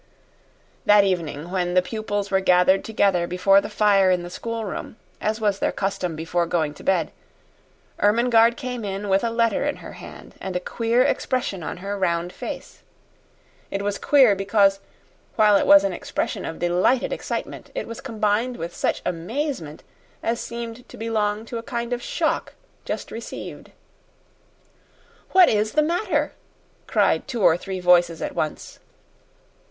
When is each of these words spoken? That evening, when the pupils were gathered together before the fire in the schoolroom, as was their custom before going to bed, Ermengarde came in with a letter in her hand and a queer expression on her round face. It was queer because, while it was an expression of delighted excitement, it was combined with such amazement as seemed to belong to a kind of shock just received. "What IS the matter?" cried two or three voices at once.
That 0.87 1.03
evening, 1.03 1.51
when 1.51 1.75
the 1.75 1.81
pupils 1.83 2.31
were 2.31 2.39
gathered 2.39 2.83
together 2.83 3.27
before 3.27 3.61
the 3.61 3.69
fire 3.69 4.09
in 4.09 4.23
the 4.23 4.31
schoolroom, 4.31 4.95
as 5.21 5.39
was 5.39 5.59
their 5.59 5.71
custom 5.71 6.15
before 6.15 6.47
going 6.47 6.73
to 6.73 6.83
bed, 6.83 7.11
Ermengarde 7.99 8.57
came 8.57 8.83
in 8.83 9.09
with 9.09 9.23
a 9.23 9.29
letter 9.29 9.63
in 9.63 9.75
her 9.75 9.91
hand 9.91 10.33
and 10.41 10.55
a 10.55 10.59
queer 10.59 11.03
expression 11.03 11.61
on 11.61 11.77
her 11.85 11.99
round 11.99 12.33
face. 12.33 12.81
It 13.69 13.83
was 13.83 13.99
queer 13.99 14.33
because, 14.35 14.79
while 15.35 15.55
it 15.55 15.67
was 15.67 15.83
an 15.83 15.93
expression 15.93 16.45
of 16.45 16.57
delighted 16.57 17.13
excitement, 17.13 17.69
it 17.75 17.85
was 17.87 18.01
combined 18.01 18.57
with 18.57 18.73
such 18.75 19.03
amazement 19.05 19.83
as 20.23 20.39
seemed 20.39 20.89
to 20.89 20.97
belong 20.97 21.45
to 21.45 21.59
a 21.59 21.61
kind 21.61 21.93
of 21.93 22.01
shock 22.01 22.55
just 22.85 23.11
received. 23.11 23.69
"What 25.33 25.47
IS 25.47 25.73
the 25.73 25.83
matter?" 25.83 26.33
cried 26.87 27.27
two 27.27 27.43
or 27.43 27.55
three 27.55 27.79
voices 27.79 28.19
at 28.23 28.33
once. 28.33 28.79